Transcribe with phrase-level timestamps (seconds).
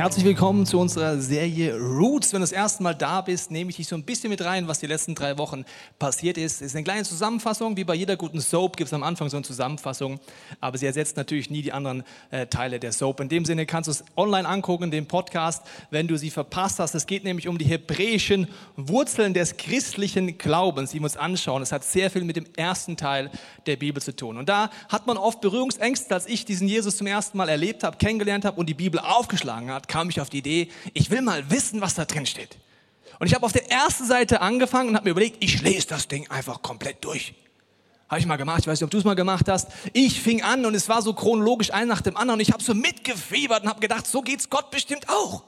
[0.00, 2.32] Herzlich willkommen zu unserer Serie Roots.
[2.32, 4.66] Wenn du das erste Mal da bist, nehme ich dich so ein bisschen mit rein,
[4.66, 5.66] was die letzten drei Wochen
[5.98, 6.62] passiert ist.
[6.62, 9.36] Es ist eine kleine Zusammenfassung, wie bei jeder guten Soap gibt es am Anfang so
[9.36, 10.18] eine Zusammenfassung,
[10.58, 13.20] aber sie ersetzt natürlich nie die anderen äh, Teile der Soap.
[13.20, 16.94] In dem Sinne kannst du es online angucken, den Podcast, wenn du sie verpasst hast.
[16.94, 21.62] Es geht nämlich um die hebräischen Wurzeln des christlichen Glaubens, die wir uns anschauen.
[21.62, 23.30] Es hat sehr viel mit dem ersten Teil
[23.66, 24.38] der Bibel zu tun.
[24.38, 27.98] Und da hat man oft Berührungsängste, als ich diesen Jesus zum ersten Mal erlebt habe,
[27.98, 31.50] kennengelernt habe und die Bibel aufgeschlagen hat kam ich auf die Idee, ich will mal
[31.50, 32.56] wissen, was da drin steht.
[33.18, 36.08] Und ich habe auf der ersten Seite angefangen und habe mir überlegt, ich lese das
[36.08, 37.34] Ding einfach komplett durch.
[38.08, 39.68] Habe ich mal gemacht, ich weiß nicht, ob du es mal gemacht hast.
[39.92, 42.62] Ich fing an und es war so chronologisch ein nach dem anderen und ich habe
[42.62, 45.44] so mitgefiebert und habe gedacht, so geht's Gott bestimmt auch.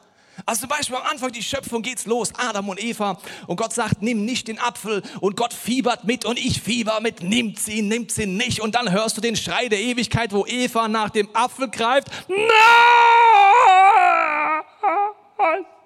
[0.47, 4.03] Also zum Beispiel am Anfang die Schöpfung geht's los, Adam und Eva und Gott sagt,
[4.03, 8.13] nimm nicht den Apfel und Gott fiebert mit und ich fieber mit, nimmt sie, nimmt
[8.13, 11.69] sie nicht und dann hörst du den Schrei der Ewigkeit, wo Eva nach dem Apfel
[11.69, 12.09] greift.
[12.29, 14.02] Nein!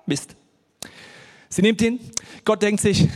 [0.06, 0.36] Mist.
[1.48, 2.00] Sie nimmt ihn,
[2.44, 3.08] Gott denkt sich, ja,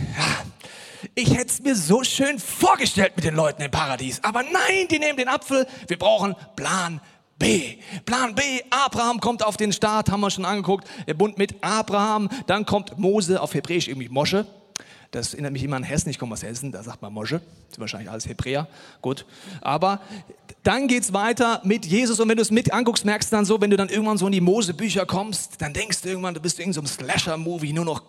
[1.15, 4.99] ich hätte es mir so schön vorgestellt mit den Leuten im Paradies, aber nein, die
[4.99, 7.01] nehmen den Apfel, wir brauchen Plan
[7.39, 7.79] B.
[8.05, 10.87] Plan B, Abraham kommt auf den Start, haben wir schon angeguckt.
[11.07, 14.47] Der Bund mit Abraham, dann kommt Mose auf Hebräisch irgendwie Mosche.
[15.11, 17.41] Das erinnert mich immer an Hessen, ich komme aus Hessen, da sagt man Mosche.
[17.41, 18.69] Das sind wahrscheinlich alles Hebräer.
[19.03, 19.27] Gut.
[19.61, 20.01] Aber
[20.63, 23.61] dann geht's weiter mit Jesus und wenn du es mit anguckst, merkst du dann so,
[23.61, 26.61] wenn du dann irgendwann so in die Mose-Bücher kommst, dann denkst du irgendwann, du bist
[26.61, 28.03] in so einem Slasher-Movie, nur noch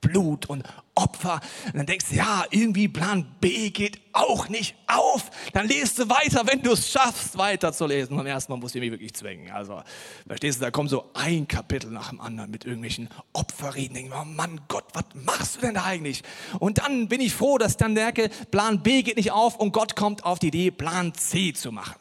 [0.00, 1.40] Blut und Opfer.
[1.66, 5.30] Und dann denkst du, ja, irgendwie Plan B geht auch nicht auf.
[5.52, 8.16] Dann liest du weiter, wenn du es schaffst, weiter zu lesen.
[8.16, 9.50] Beim ersten Mal musst du mich wirklich zwingen.
[9.50, 9.82] Also,
[10.26, 13.94] verstehst du, da kommt so ein Kapitel nach dem anderen mit irgendwelchen Opferreden.
[13.94, 16.22] Denk, oh Mann, Gott, was machst du denn da eigentlich?
[16.58, 19.72] Und dann bin ich froh, dass ich dann merke, Plan B geht nicht auf und
[19.72, 21.99] Gott kommt auf die Idee, Plan C zu machen.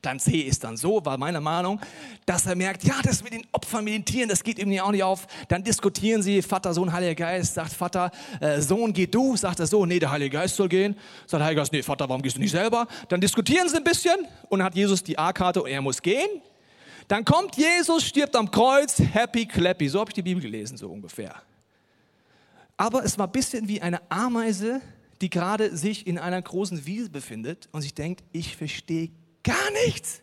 [0.00, 1.80] Plan C ist dann so, war meine Meinung,
[2.26, 4.90] dass er merkt, ja, das mit den Opfern, mit den Tieren, das geht ihm auch
[4.90, 5.26] nicht auf.
[5.48, 8.10] Dann diskutieren sie, Vater, Sohn, Heiliger Geist, sagt Vater,
[8.40, 10.96] äh, Sohn, geh du, sagt der Sohn, nee, der Heilige Geist soll gehen.
[11.26, 12.86] Sagt der Heilige Geist, nee, Vater, warum gehst du nicht selber?
[13.08, 16.42] Dann diskutieren sie ein bisschen und hat Jesus die A-Karte und er muss gehen.
[17.08, 19.88] Dann kommt Jesus, stirbt am Kreuz, happy, clappy.
[19.88, 21.34] So habe ich die Bibel gelesen, so ungefähr.
[22.76, 24.80] Aber es war ein bisschen wie eine Ameise,
[25.20, 29.10] die gerade sich in einer großen Wiese befindet und sich denkt, ich verstehe
[29.42, 30.22] Gar nichts.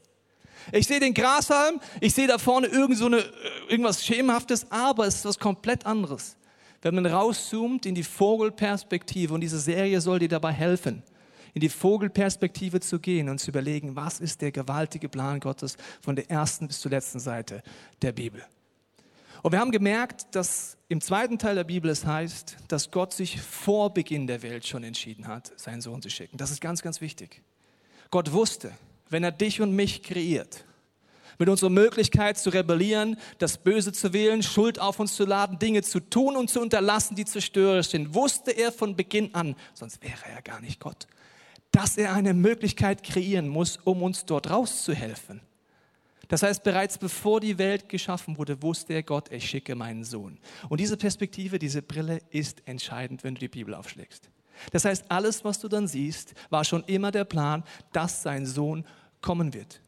[0.71, 3.23] Ich sehe den Grashalm, ich sehe da vorne irgend so eine,
[3.67, 6.37] irgendwas Schemenhaftes, aber es ist was komplett anderes.
[6.81, 11.03] Wenn man rauszoomt in die Vogelperspektive, und diese Serie soll dir dabei helfen,
[11.53, 16.15] in die Vogelperspektive zu gehen und zu überlegen, was ist der gewaltige Plan Gottes von
[16.15, 17.63] der ersten bis zur letzten Seite
[18.01, 18.43] der Bibel.
[19.41, 23.41] Und wir haben gemerkt, dass im zweiten Teil der Bibel es heißt, dass Gott sich
[23.41, 26.37] vor Beginn der Welt schon entschieden hat, seinen Sohn zu schicken.
[26.37, 27.41] Das ist ganz, ganz wichtig.
[28.11, 28.73] Gott wusste,
[29.09, 30.65] wenn er dich und mich kreiert.
[31.37, 35.83] Mit unserer Möglichkeit zu rebellieren, das Böse zu wählen, Schuld auf uns zu laden, Dinge
[35.83, 40.25] zu tun und zu unterlassen, die zerstörerisch sind, wusste er von Beginn an, sonst wäre
[40.33, 41.07] er gar nicht Gott,
[41.71, 45.41] dass er eine Möglichkeit kreieren muss, um uns dort rauszuhelfen.
[46.29, 50.37] Das heißt, bereits bevor die Welt geschaffen wurde, wusste er Gott, ich schicke meinen Sohn.
[50.69, 54.29] Und diese Perspektive, diese Brille ist entscheidend, wenn du die Bibel aufschlägst.
[54.71, 58.85] Das heißt, alles, was du dann siehst, war schon immer der Plan, dass sein Sohn
[59.21, 59.81] kommen wird.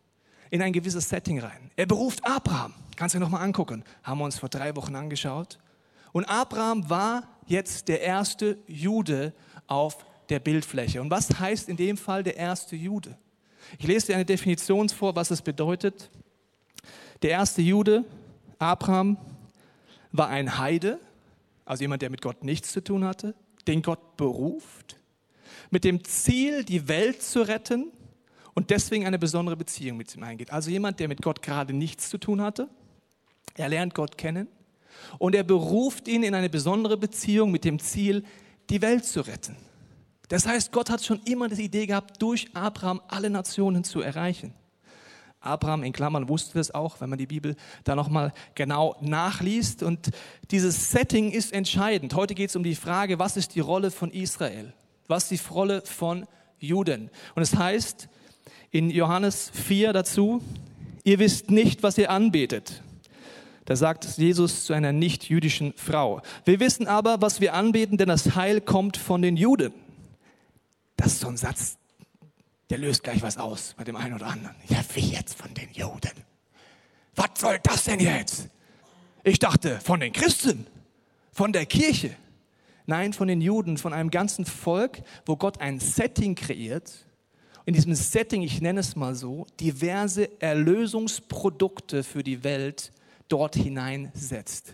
[0.49, 1.71] In ein gewisses Setting rein.
[1.75, 2.73] Er beruft Abraham.
[2.95, 3.83] Kannst du dir nochmal angucken.
[4.03, 5.59] Haben wir uns vor drei Wochen angeschaut.
[6.11, 9.33] Und Abraham war jetzt der erste Jude
[9.67, 11.01] auf der Bildfläche.
[11.01, 13.17] Und was heißt in dem Fall der erste Jude?
[13.79, 16.09] Ich lese dir eine Definition vor, was es bedeutet.
[17.21, 18.03] Der erste Jude,
[18.59, 19.17] Abraham,
[20.11, 20.99] war ein Heide,
[21.63, 23.33] also jemand, der mit Gott nichts zu tun hatte
[23.67, 24.97] den Gott beruft,
[25.69, 27.91] mit dem Ziel, die Welt zu retten
[28.53, 30.51] und deswegen eine besondere Beziehung mit ihm eingeht.
[30.51, 32.69] Also jemand, der mit Gott gerade nichts zu tun hatte.
[33.55, 34.47] Er lernt Gott kennen
[35.17, 38.23] und er beruft ihn in eine besondere Beziehung mit dem Ziel,
[38.69, 39.57] die Welt zu retten.
[40.29, 44.53] Das heißt, Gott hat schon immer die Idee gehabt, durch Abraham alle Nationen zu erreichen.
[45.41, 49.81] Abraham in Klammern wusste das auch, wenn man die Bibel da nochmal genau nachliest.
[49.83, 50.11] Und
[50.51, 52.13] dieses Setting ist entscheidend.
[52.13, 54.73] Heute geht es um die Frage, was ist die Rolle von Israel?
[55.07, 56.27] Was ist die Rolle von
[56.59, 57.09] Juden?
[57.35, 58.07] Und es heißt
[58.71, 60.41] in Johannes 4 dazu,
[61.03, 62.81] ihr wisst nicht, was ihr anbetet.
[63.65, 66.21] Da sagt Jesus zu einer nicht-jüdischen Frau.
[66.45, 69.73] Wir wissen aber, was wir anbeten, denn das Heil kommt von den Juden.
[70.97, 71.77] Das ist so ein Satz,
[72.69, 74.55] der löst gleich was aus bei dem einen oder anderen.
[74.67, 76.11] Ja, wie jetzt von den Juden?
[77.15, 78.49] Was soll das denn jetzt?
[79.23, 80.65] Ich dachte von den Christen,
[81.31, 82.15] von der Kirche.
[82.87, 87.05] Nein, von den Juden, von einem ganzen Volk, wo Gott ein Setting kreiert.
[87.65, 92.91] In diesem Setting, ich nenne es mal so, diverse Erlösungsprodukte für die Welt
[93.27, 94.73] dort hineinsetzt.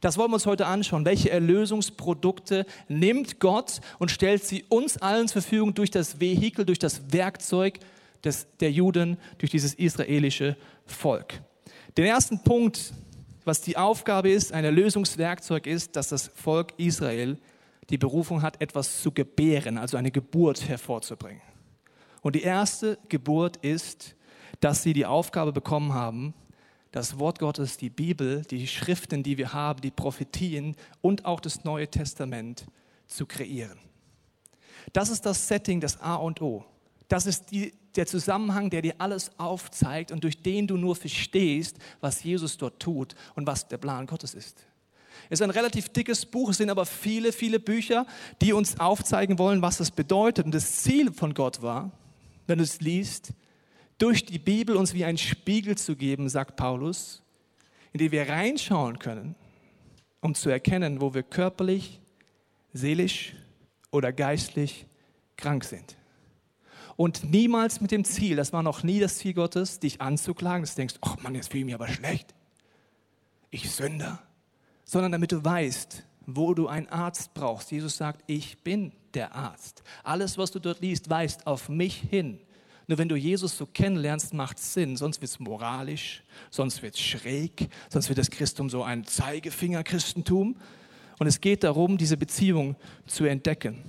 [0.00, 1.04] Das wollen wir uns heute anschauen.
[1.04, 6.78] Welche Erlösungsprodukte nimmt Gott und stellt sie uns allen zur Verfügung durch das Vehikel, durch
[6.78, 7.78] das Werkzeug
[8.24, 10.56] des, der Juden, durch dieses israelische
[10.86, 11.40] Volk.
[11.96, 12.92] Den ersten Punkt,
[13.44, 17.38] was die Aufgabe ist, ein Erlösungswerkzeug ist, dass das Volk Israel
[17.88, 21.40] die Berufung hat, etwas zu gebären, also eine Geburt hervorzubringen.
[22.22, 24.14] Und die erste Geburt ist,
[24.60, 26.34] dass sie die Aufgabe bekommen haben,
[26.92, 31.64] das Wort Gottes, die Bibel, die Schriften, die wir haben, die Prophetien und auch das
[31.64, 32.66] Neue Testament
[33.06, 33.78] zu kreieren.
[34.92, 36.64] Das ist das Setting, das A und O.
[37.08, 41.76] Das ist die, der Zusammenhang, der dir alles aufzeigt und durch den du nur verstehst,
[42.00, 44.64] was Jesus dort tut und was der Plan Gottes ist.
[45.28, 48.06] Es ist ein relativ dickes Buch, es sind aber viele, viele Bücher,
[48.40, 50.46] die uns aufzeigen wollen, was es bedeutet.
[50.46, 51.92] Und das Ziel von Gott war,
[52.50, 53.32] wenn du es liest,
[53.96, 57.22] durch die Bibel uns wie ein Spiegel zu geben, sagt Paulus,
[57.92, 59.34] in den wir reinschauen können,
[60.20, 62.00] um zu erkennen, wo wir körperlich,
[62.72, 63.34] seelisch
[63.90, 64.86] oder geistlich
[65.36, 65.96] krank sind.
[66.96, 70.74] Und niemals mit dem Ziel, das war noch nie das Ziel Gottes, dich anzuklagen, dass
[70.74, 72.34] du denkst, ach Mann, jetzt fühle ich mich aber schlecht.
[73.50, 74.22] Ich Sünder.
[74.84, 77.70] Sondern damit du weißt, wo du einen Arzt brauchst.
[77.70, 79.82] Jesus sagt, ich bin der Arzt.
[80.02, 82.40] Alles, was du dort liest, weist auf mich hin.
[82.86, 84.96] Nur wenn du Jesus so kennenlernst, macht es Sinn.
[84.96, 90.56] Sonst wird es moralisch, sonst wird es schräg, sonst wird das Christentum so ein Zeigefinger-Christentum.
[91.18, 92.76] Und es geht darum, diese Beziehung
[93.06, 93.82] zu entdecken.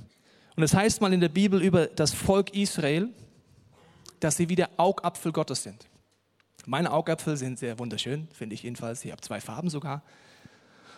[0.55, 3.09] Und es heißt mal in der Bibel über das Volk Israel,
[4.19, 5.87] dass sie wie der Augapfel Gottes sind.
[6.67, 9.03] Meine Augapfel sind sehr wunderschön, finde ich jedenfalls.
[9.03, 10.03] Ich habe zwei Farben sogar.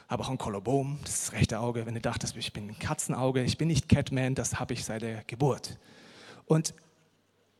[0.08, 1.86] Aber auch ein Kolobom, das ist das rechte Auge.
[1.86, 5.02] Wenn du dachtest, ich bin ein Katzenauge, ich bin nicht Catman, das habe ich seit
[5.02, 5.78] der Geburt.
[6.46, 6.74] Und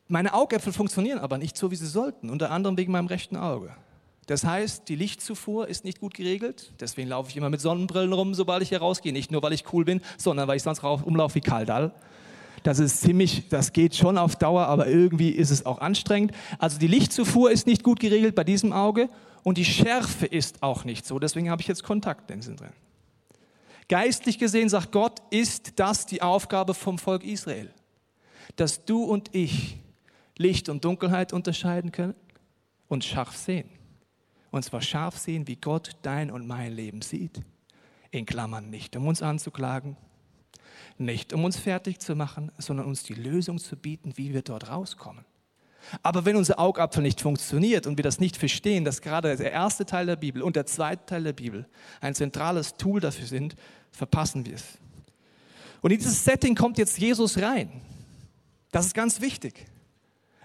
[0.06, 3.74] meine Augäpfel funktionieren aber nicht so, wie sie sollten, unter anderem wegen meinem rechten Auge.
[4.26, 6.72] Das heißt, die Lichtzufuhr ist nicht gut geregelt.
[6.80, 9.12] Deswegen laufe ich immer mit Sonnenbrillen rum, sobald ich hier rausgehe.
[9.12, 11.92] Nicht nur, weil ich cool bin, sondern weil ich sonst umlaufe wie Kaldall.
[12.62, 16.32] Das ist ziemlich, das geht schon auf Dauer, aber irgendwie ist es auch anstrengend.
[16.58, 19.10] Also die Lichtzufuhr ist nicht gut geregelt bei diesem Auge
[19.44, 21.20] und die Schärfe ist auch nicht so.
[21.20, 22.72] Deswegen habe ich jetzt Kontaktlinsen drin.
[23.88, 27.72] Geistlich gesehen sagt Gott, ist das die Aufgabe vom Volk Israel,
[28.56, 29.76] dass du und ich
[30.36, 32.14] Licht und Dunkelheit unterscheiden können
[32.88, 33.68] und scharf sehen.
[34.50, 37.42] Und zwar scharf sehen, wie Gott dein und mein Leben sieht.
[38.10, 39.96] In Klammern nicht, um uns anzuklagen,
[40.96, 44.70] nicht um uns fertig zu machen, sondern uns die Lösung zu bieten, wie wir dort
[44.70, 45.24] rauskommen.
[46.02, 49.86] Aber wenn unser Augapfel nicht funktioniert und wir das nicht verstehen, dass gerade der erste
[49.86, 51.66] Teil der Bibel und der zweite Teil der Bibel
[52.00, 53.54] ein zentrales Tool dafür sind,
[53.92, 54.64] verpassen wir es.
[55.82, 57.70] Und in dieses Setting kommt jetzt Jesus rein.
[58.72, 59.66] Das ist ganz wichtig.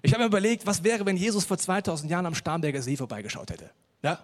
[0.01, 3.50] Ich habe mir überlegt, was wäre, wenn Jesus vor 2000 Jahren am Starnberger See vorbeigeschaut
[3.50, 3.69] hätte.
[4.01, 4.19] Ja?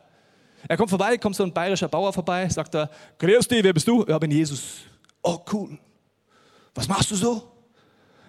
[0.68, 2.90] Er kommt vorbei, kommt so ein bayerischer Bauer vorbei, sagt er,
[3.20, 4.06] grüß dich, wer bist du?
[4.08, 4.82] Ja, bin Jesus.
[5.22, 5.78] Oh, cool.
[6.74, 7.52] Was machst du so?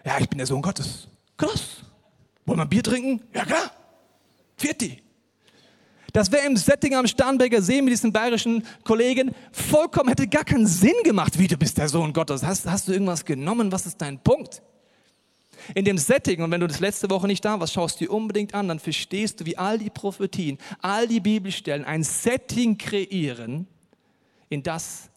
[0.05, 1.09] Ja, ich bin der Sohn Gottes.
[1.37, 1.83] Krass.
[2.47, 3.23] Wollen wir Bier trinken?
[3.35, 3.71] Ja, klar.
[4.57, 5.03] Vierti.
[6.13, 10.67] Das wäre im Setting am Starnberger See mit diesen bayerischen Kollegen vollkommen, hätte gar keinen
[10.67, 11.39] Sinn gemacht.
[11.39, 12.43] Wie, du bist der Sohn Gottes.
[12.43, 13.71] Hast, hast du irgendwas genommen?
[13.71, 14.63] Was ist dein Punkt?
[15.75, 18.55] in dem Setting, und wenn du das letzte Woche nicht da warst, schaust dir unbedingt
[18.55, 23.67] an, dann verstehst du, wie all die Prophetien, all die Bibelstellen ein Setting kreieren,
[24.49, 25.11] in das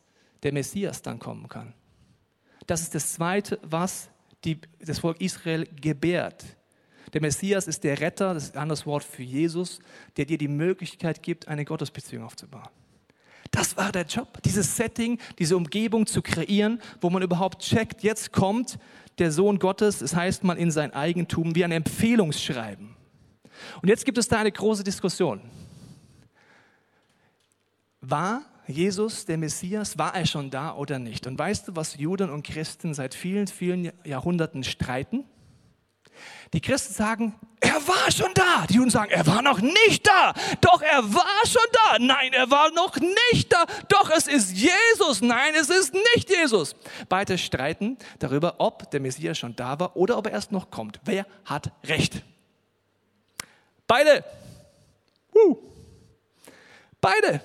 [0.43, 1.73] der Messias dann kommen kann.
[2.65, 4.09] Das ist das Zweite, was
[4.43, 6.43] die, das Volk Israel gebärt.
[7.13, 9.79] Der Messias ist der Retter, das ist ein anderes Wort für Jesus,
[10.17, 12.69] der dir die Möglichkeit gibt, eine Gottesbeziehung aufzubauen.
[13.51, 18.31] Das war der Job, dieses Setting, diese Umgebung zu kreieren, wo man überhaupt checkt, jetzt
[18.31, 18.77] kommt
[19.17, 22.95] der Sohn Gottes, es das heißt mal in sein Eigentum, wie ein Empfehlungsschreiben.
[23.81, 25.41] Und jetzt gibt es da eine große Diskussion.
[28.01, 29.97] War Jesus der Messias?
[29.97, 31.27] War er schon da oder nicht?
[31.27, 35.25] Und weißt du, was Juden und Christen seit vielen, vielen Jahrhunderten streiten?
[36.53, 38.65] Die Christen sagen, er war schon da.
[38.67, 40.33] Die Juden sagen, er war noch nicht da.
[40.61, 41.99] Doch, er war schon da.
[41.99, 43.65] Nein, er war noch nicht da.
[43.87, 45.21] Doch, es ist Jesus.
[45.21, 46.75] Nein, es ist nicht Jesus.
[47.09, 50.99] Beide streiten darüber, ob der Messias schon da war oder ob er erst noch kommt.
[51.03, 52.23] Wer hat recht?
[53.85, 54.23] Beide.
[55.33, 55.57] Uh.
[57.01, 57.41] Beide.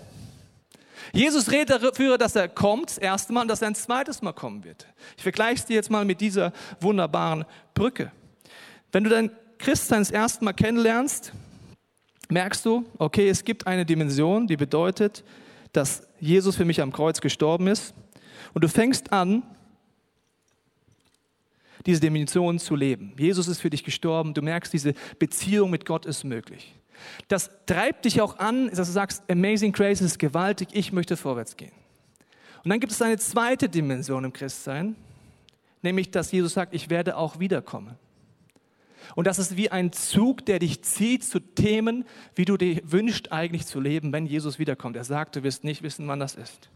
[1.13, 4.33] Jesus redet dafür, dass er kommt, das erste Mal, und dass er ein zweites Mal
[4.33, 4.87] kommen wird.
[5.17, 8.11] Ich vergleiche es dir jetzt mal mit dieser wunderbaren Brücke.
[8.95, 11.33] Wenn du dein Christsein das erste Mal kennenlernst,
[12.29, 15.25] merkst du, okay, es gibt eine Dimension, die bedeutet,
[15.73, 17.93] dass Jesus für mich am Kreuz gestorben ist
[18.55, 19.43] Und du fängst an,
[21.87, 23.13] diese Dimension zu leben.
[23.19, 24.33] Jesus ist für dich gestorben.
[24.33, 26.73] Du merkst, diese Beziehung mit Gott ist möglich.
[27.27, 31.57] Das treibt dich auch an, dass du sagst, Amazing Grace ist gewaltig, ich möchte vorwärts
[31.57, 31.73] gehen.
[32.63, 34.95] Und dann gibt es eine zweite Dimension im Christsein,
[35.83, 37.99] nämlich dass Jesus sagt, ich werde auch wiederkommen.
[39.15, 43.33] Und das ist wie ein Zug, der dich zieht zu Themen, wie du dir wünschst
[43.33, 44.97] eigentlich zu leben, wenn Jesus wiederkommt.
[44.97, 46.71] Er sagt, du wirst nicht wissen, wann das ist.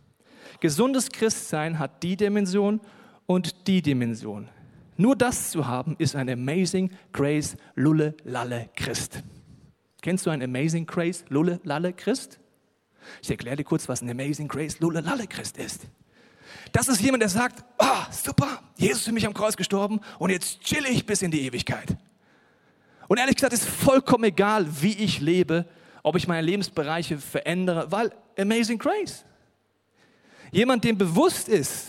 [0.60, 2.80] Gesundes Christsein hat die Dimension
[3.26, 4.48] und die Dimension.
[4.96, 9.22] Nur das zu haben, ist ein Amazing Grace Lulle Lalle Christ.
[10.02, 12.40] Kennst du ein Amazing Grace Lulle Lalle Christ?
[13.22, 15.86] Ich erkläre dir kurz, was ein Amazing Grace Lulle Lalle Christ ist.
[16.72, 20.30] Das ist jemand, der sagt, ah, super, Jesus ist für mich am Kreuz gestorben und
[20.30, 21.96] jetzt chill ich bis in die Ewigkeit.
[23.08, 25.66] Und ehrlich gesagt ist vollkommen egal, wie ich lebe,
[26.02, 29.24] ob ich meine Lebensbereiche verändere, weil Amazing Grace.
[30.52, 31.88] Jemand, dem bewusst ist,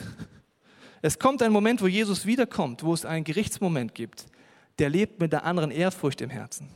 [1.01, 4.25] es kommt ein Moment, wo Jesus wiederkommt, wo es einen Gerichtsmoment gibt,
[4.79, 6.69] der lebt mit der anderen Ehrfurcht im Herzen.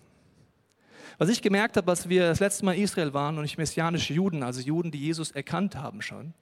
[1.17, 4.13] Was ich gemerkt habe, als wir das letzte Mal in Israel waren und ich messianische
[4.13, 6.33] Juden, also Juden, die Jesus erkannt haben schon,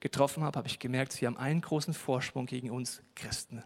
[0.00, 3.62] getroffen habe, habe ich gemerkt, sie haben einen großen Vorsprung gegen uns Christen.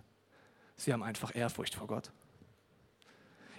[0.76, 2.10] Sie haben einfach Ehrfurcht vor Gott.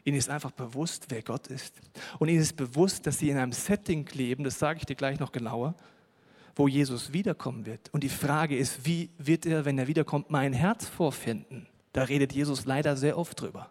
[0.05, 1.75] Ihnen ist einfach bewusst, wer Gott ist.
[2.19, 5.19] Und ihnen ist bewusst, dass sie in einem Setting leben, das sage ich dir gleich
[5.19, 5.75] noch genauer,
[6.55, 7.89] wo Jesus wiederkommen wird.
[7.93, 11.67] Und die Frage ist, wie wird er, wenn er wiederkommt, mein Herz vorfinden?
[11.93, 13.69] Da redet Jesus leider sehr oft drüber.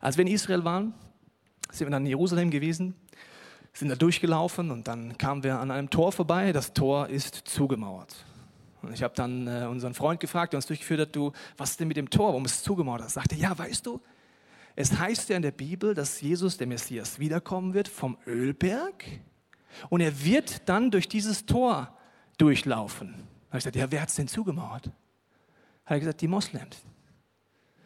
[0.00, 0.94] Als wir in Israel waren,
[1.70, 2.94] sind wir dann in Jerusalem gewesen,
[3.72, 6.52] sind da durchgelaufen und dann kamen wir an einem Tor vorbei.
[6.52, 8.24] Das Tor ist zugemauert.
[8.82, 11.80] Und ich habe dann äh, unseren Freund gefragt, der uns durchgeführt hat, du, was ist
[11.80, 12.28] denn mit dem Tor?
[12.28, 13.00] Warum ist es zugemauert?
[13.00, 14.00] Er sagte, ja, weißt du,
[14.76, 19.04] es heißt ja in der Bibel, dass Jesus, der Messias, wiederkommen wird vom Ölberg
[19.88, 21.96] und er wird dann durch dieses Tor
[22.38, 23.08] durchlaufen.
[23.08, 24.86] Da habe ich gesagt, ja, wer hat es denn zugemauert?
[25.84, 26.82] Hat er gesagt, die Moslems.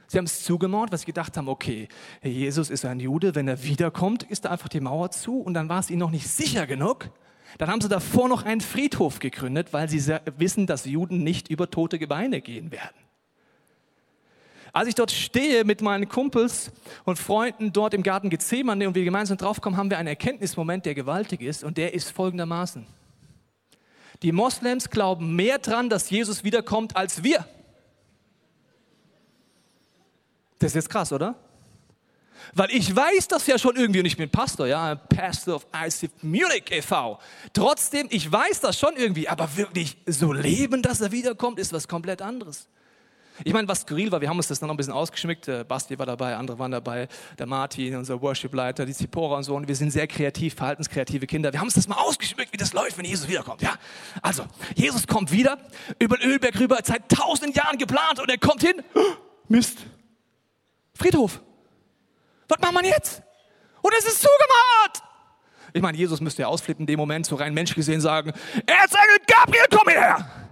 [0.08, 1.88] Sie haben es zugemauert, weil sie gedacht haben, okay,
[2.22, 5.68] Jesus ist ein Jude, wenn er wiederkommt, ist da einfach die Mauer zu und dann
[5.68, 7.10] war es ihnen noch nicht sicher genug.
[7.58, 10.00] Dann haben sie davor noch einen Friedhof gegründet, weil sie
[10.36, 13.05] wissen, dass Juden nicht über tote Gebeine gehen werden.
[14.76, 16.70] Als ich dort stehe mit meinen Kumpels
[17.06, 20.94] und Freunden dort im Garten Gethsemane und wir gemeinsam draufkommen, haben wir einen Erkenntnismoment, der
[20.94, 22.86] gewaltig ist und der ist folgendermaßen.
[24.20, 27.48] Die Moslems glauben mehr dran, dass Jesus wiederkommt, als wir.
[30.58, 31.36] Das ist jetzt krass, oder?
[32.52, 36.22] Weil ich weiß das ja schon irgendwie und ich bin Pastor, ja, Pastor of ICF
[36.22, 37.18] Munich e.V.
[37.54, 41.88] Trotzdem, ich weiß das schon irgendwie, aber wirklich so leben, dass er wiederkommt, ist was
[41.88, 42.68] komplett anderes.
[43.44, 45.50] Ich meine, was skurril war, wir haben uns das dann noch ein bisschen ausgeschmückt.
[45.68, 49.54] Basti war dabei, andere waren dabei, der Martin, unser Worship-Leiter, die Zipora und so.
[49.54, 51.52] Und wir sind sehr kreativ, verhaltenskreative Kinder.
[51.52, 53.62] Wir haben uns das mal ausgeschmückt, wie das läuft, wenn Jesus wiederkommt.
[53.62, 53.74] Ja?
[54.22, 55.58] Also, Jesus kommt wieder,
[55.98, 58.82] über den Ölberg rüber, seit tausend Jahren geplant und er kommt hin.
[59.48, 59.78] Mist.
[60.94, 61.42] Friedhof.
[62.48, 63.22] Was macht man jetzt?
[63.82, 65.02] Und es ist zugemacht.
[65.72, 68.32] Ich meine, Jesus müsste ja ausflippen in dem Moment, so rein Mensch gesehen sagen,
[68.66, 70.45] Erzengel Gabriel, komm hierher.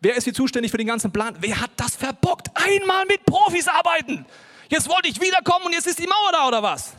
[0.00, 1.36] Wer ist hier zuständig für den ganzen Plan?
[1.40, 2.48] Wer hat das verbockt?
[2.54, 4.24] Einmal mit Profis arbeiten.
[4.70, 6.94] Jetzt wollte ich wiederkommen und jetzt ist die Mauer da oder was?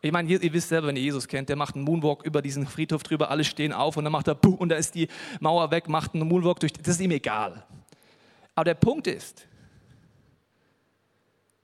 [0.00, 2.42] Ich meine, ihr, ihr, wisst selber, wenn ihr Jesus kennt, der macht einen Moonwalk über
[2.42, 5.08] diesen Friedhof drüber, alle stehen auf und dann macht er Puh und da ist die
[5.40, 6.72] Mauer weg, macht einen Moonwalk durch.
[6.72, 7.64] Das ist ihm egal.
[8.54, 9.46] Aber der Punkt ist,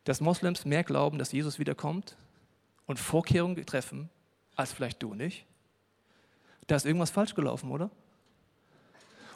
[0.05, 2.17] dass Moslems mehr glauben, dass Jesus wiederkommt
[2.87, 4.09] und Vorkehrungen treffen,
[4.57, 5.45] als vielleicht du nicht.
[6.67, 7.91] Da ist irgendwas falsch gelaufen, oder?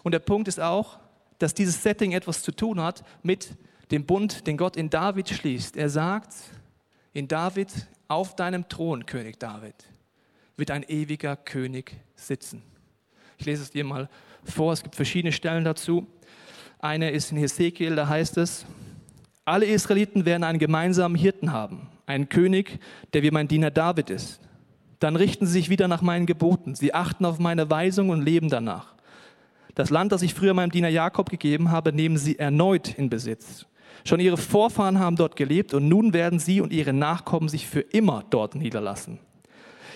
[0.02, 0.98] Und der Punkt ist auch,
[1.38, 3.56] dass dieses Setting etwas zu tun hat mit
[3.90, 5.76] dem Bund, den Gott in David schließt.
[5.76, 6.34] Er sagt,
[7.12, 7.68] in David,
[8.06, 9.74] auf deinem Thron, König David,
[10.56, 12.62] wird ein ewiger König sitzen.
[13.38, 14.08] Ich lese es dir mal
[14.44, 16.06] vor, es gibt verschiedene Stellen dazu.
[16.80, 18.66] Eine ist in Hesekiel, da heißt es,
[19.44, 22.80] alle Israeliten werden einen gemeinsamen Hirten haben, einen König,
[23.14, 24.40] der wie mein Diener David ist.
[25.00, 28.50] Dann richten sie sich wieder nach meinen Geboten, sie achten auf meine Weisung und leben
[28.50, 28.94] danach.
[29.78, 33.64] Das Land, das ich früher meinem Diener Jakob gegeben habe, nehmen sie erneut in Besitz.
[34.04, 37.82] Schon ihre Vorfahren haben dort gelebt und nun werden sie und ihre Nachkommen sich für
[37.82, 39.20] immer dort niederlassen.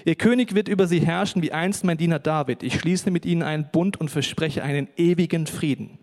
[0.04, 2.62] Ihr König wird über sie herrschen wie einst mein Diener David.
[2.62, 5.98] Ich schließe mit ihnen einen Bund und verspreche einen ewigen Frieden.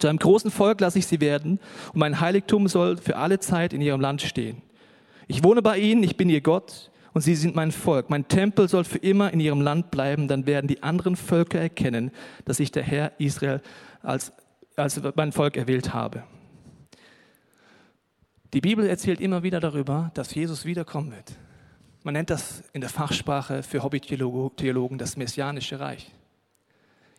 [0.00, 1.60] Zu einem großen Volk lasse ich sie werden
[1.92, 4.60] und mein Heiligtum soll für alle Zeit in ihrem Land stehen.
[5.28, 8.10] Ich wohne bei ihnen, ich bin ihr Gott und sie sind mein Volk.
[8.10, 12.10] Mein Tempel soll für immer in ihrem Land bleiben, dann werden die anderen Völker erkennen,
[12.44, 13.62] dass ich der Herr Israel
[14.02, 14.32] als,
[14.76, 16.24] als mein Volk erwählt habe.
[18.52, 21.32] Die Bibel erzählt immer wieder darüber, dass Jesus wiederkommen wird.
[22.02, 26.12] Man nennt das in der Fachsprache für Hobbytheologen das Messianische Reich.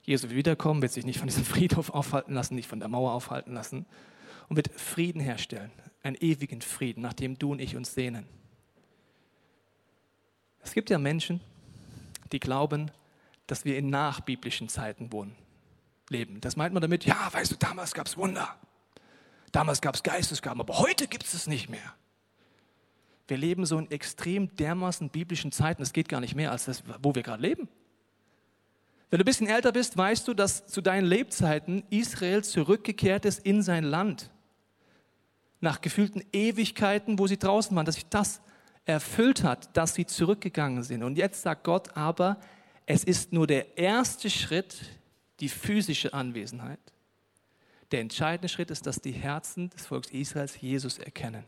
[0.03, 3.13] Jesus wird wiederkommen, wird sich nicht von diesem Friedhof aufhalten lassen, nicht von der Mauer
[3.13, 3.85] aufhalten lassen
[4.49, 5.71] und wird Frieden herstellen,
[6.03, 8.25] einen ewigen Frieden, nach dem du und ich uns sehnen.
[10.65, 11.41] Es gibt ja Menschen,
[12.31, 12.89] die glauben,
[13.45, 15.35] dass wir in nachbiblischen Zeiten wohnen,
[16.09, 16.41] leben.
[16.41, 18.55] Das meint man damit, ja, weißt du, damals gab es Wunder,
[19.51, 21.93] damals gab es Geistesgaben, aber heute gibt es es nicht mehr.
[23.27, 26.83] Wir leben so in extrem dermaßen biblischen Zeiten, es geht gar nicht mehr als das,
[27.01, 27.69] wo wir gerade leben.
[29.11, 33.45] Wenn du ein bisschen älter bist, weißt du, dass zu deinen Lebzeiten Israel zurückgekehrt ist
[33.45, 34.31] in sein Land.
[35.61, 38.41] Nach gefühlten Ewigkeiten, wo sie draußen waren, dass sich das
[38.85, 41.03] erfüllt hat, dass sie zurückgegangen sind.
[41.03, 42.37] Und jetzt sagt Gott aber,
[42.85, 44.77] es ist nur der erste Schritt,
[45.39, 46.79] die physische Anwesenheit.
[47.91, 51.43] Der entscheidende Schritt ist, dass die Herzen des Volkes Israels Jesus erkennen.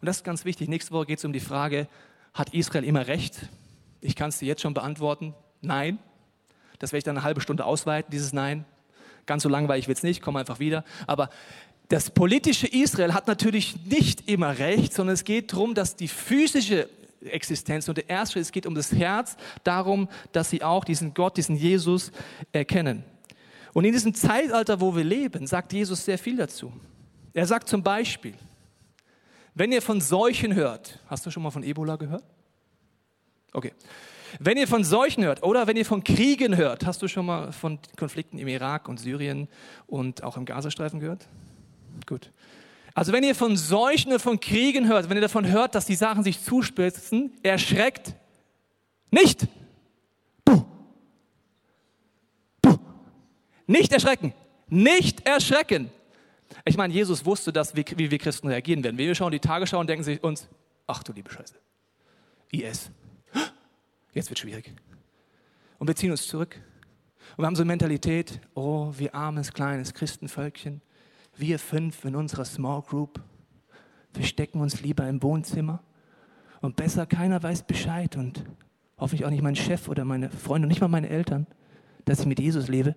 [0.00, 0.68] Und das ist ganz wichtig.
[0.68, 1.88] Nächste Woche geht es um die Frage,
[2.34, 3.48] hat Israel immer recht?
[4.00, 5.34] Ich kann es dir jetzt schon beantworten.
[5.60, 5.98] Nein.
[6.78, 8.64] Das werde ich dann eine halbe Stunde ausweiten, dieses Nein.
[9.26, 10.84] Ganz so langweilig wird es nicht, komm einfach wieder.
[11.06, 11.28] Aber
[11.90, 16.88] das politische Israel hat natürlich nicht immer recht, sondern es geht darum, dass die physische
[17.20, 21.36] Existenz und der erste es geht um das Herz, darum, dass sie auch diesen Gott,
[21.36, 22.12] diesen Jesus
[22.52, 23.02] erkennen.
[23.72, 26.72] Und in diesem Zeitalter, wo wir leben, sagt Jesus sehr viel dazu.
[27.32, 28.34] Er sagt zum Beispiel,
[29.54, 32.24] wenn ihr von Seuchen hört, hast du schon mal von Ebola gehört?
[33.52, 33.72] Okay.
[34.38, 37.50] Wenn ihr von Seuchen hört oder wenn ihr von Kriegen hört, hast du schon mal
[37.50, 39.48] von Konflikten im Irak und Syrien
[39.88, 41.26] und auch im Gazastreifen gehört?
[42.06, 42.30] Gut.
[42.94, 45.94] Also wenn ihr von Seuchen und von Kriegen hört, wenn ihr davon hört, dass die
[45.94, 48.14] Sachen sich zuspitzen, erschreckt
[49.10, 49.46] nicht.
[50.44, 50.64] Puh.
[52.62, 52.78] Puh.
[53.66, 54.32] Nicht erschrecken.
[54.68, 55.90] Nicht erschrecken.
[56.64, 58.98] Ich meine, Jesus wusste, dass wir, wie wir Christen reagieren werden.
[58.98, 60.48] Wir schauen die Tagesschau und denken sich uns,
[60.86, 61.54] ach du liebe Scheiße,
[62.52, 62.90] IS.
[64.12, 64.72] Jetzt wird schwierig.
[65.78, 66.56] Und wir ziehen uns zurück.
[67.36, 70.82] Und wir haben so eine Mentalität, oh, wir armes, kleines Christenvölkchen,
[71.40, 73.20] wir fünf in unserer Small Group,
[74.14, 75.82] wir stecken uns lieber im Wohnzimmer
[76.60, 78.44] und besser keiner weiß Bescheid und
[78.98, 81.46] hoffentlich auch nicht mein Chef oder meine Freunde und nicht mal meine Eltern,
[82.04, 82.94] dass ich mit Jesus lebe,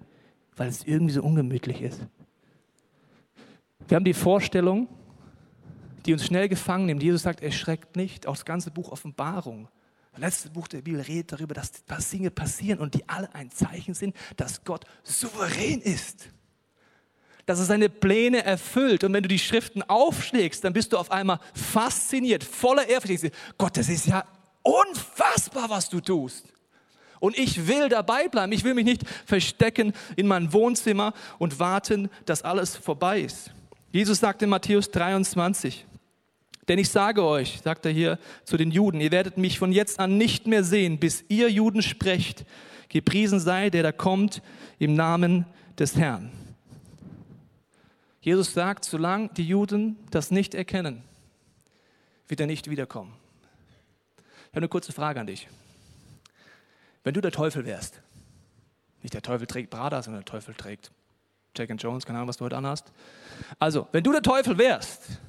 [0.55, 2.05] weil es irgendwie so ungemütlich ist.
[3.87, 4.87] Wir haben die Vorstellung,
[6.05, 7.03] die uns schnell gefangen nimmt.
[7.03, 8.27] Jesus sagt, erschreckt nicht.
[8.27, 9.67] Auch das ganze Buch Offenbarung
[10.13, 11.71] das letzte Buch der Bibel redet darüber, dass
[12.11, 16.29] Dinge passieren und die alle ein Zeichen sind, dass Gott souverän ist.
[17.45, 19.03] Dass er seine Pläne erfüllt.
[19.03, 23.33] Und wenn du die Schriften aufschlägst, dann bist du auf einmal fasziniert, voller Ehrfurcht.
[23.57, 24.23] Gott, das ist ja
[24.61, 26.45] unfassbar, was du tust.
[27.19, 28.51] Und ich will dabei bleiben.
[28.51, 33.51] Ich will mich nicht verstecken in mein Wohnzimmer und warten, dass alles vorbei ist.
[33.91, 35.85] Jesus sagt in Matthäus 23,
[36.67, 39.99] denn ich sage euch, sagt er hier zu den Juden, ihr werdet mich von jetzt
[39.99, 42.45] an nicht mehr sehen, bis ihr Juden sprecht.
[42.89, 44.41] Gepriesen sei der, der kommt
[44.79, 45.45] im Namen
[45.77, 46.31] des Herrn.
[48.23, 51.03] Jesus sagt, solange die Juden das nicht erkennen,
[52.29, 53.13] wird er nicht wiederkommen.
[54.15, 55.49] Ich habe eine kurze Frage an dich.
[57.03, 58.01] Wenn du der Teufel wärst,
[59.01, 60.91] nicht der Teufel trägt Prada, sondern der Teufel trägt
[61.53, 62.93] Jack and Jones, keine Ahnung, was du heute anhast.
[63.59, 65.19] Also, wenn du der Teufel wärst,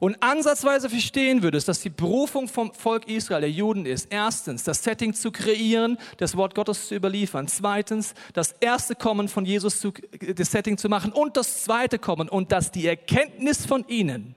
[0.00, 4.82] und ansatzweise verstehen würdest, dass die Berufung vom Volk Israel, der Juden ist, erstens das
[4.82, 9.92] Setting zu kreieren, das Wort Gottes zu überliefern, zweitens das erste Kommen von Jesus zu,
[10.34, 14.34] das Setting zu machen und das zweite Kommen und dass die Erkenntnis von ihnen,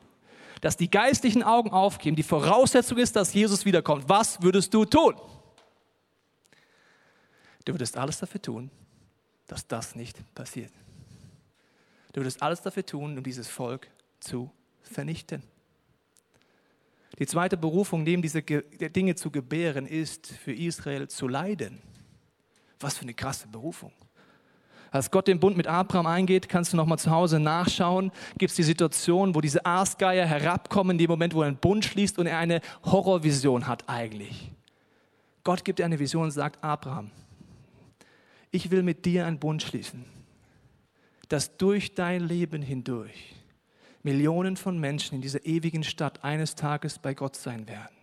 [0.62, 4.08] dass die geistlichen Augen aufgeben, die Voraussetzung ist, dass Jesus wiederkommt.
[4.08, 5.16] Was würdest du tun?
[7.66, 8.72] Du würdest alles dafür tun,
[9.48, 10.72] dass das nicht passiert.
[12.14, 13.88] Du würdest alles dafür tun, um dieses Volk
[14.20, 14.50] zu
[14.88, 15.44] vernichten.
[17.20, 21.82] Die zweite Berufung, neben diese Dinge zu gebären, ist für Israel zu leiden.
[22.80, 23.92] Was für eine krasse Berufung.
[24.92, 28.52] Als Gott den Bund mit Abraham eingeht, kannst du noch mal zu Hause nachschauen, gibt
[28.52, 32.20] es die Situation, wo diese Aasgeier herabkommen, in dem Moment, wo er einen Bund schließt
[32.20, 34.52] und er eine Horrorvision hat eigentlich.
[35.44, 37.12] Gott gibt dir eine Vision und sagt, Abraham,
[38.52, 40.06] ich will mit dir einen Bund schließen,
[41.28, 43.37] dass durch dein Leben hindurch
[44.08, 47.94] Millionen von Menschen in dieser ewigen Stadt eines Tages bei Gott sein werden.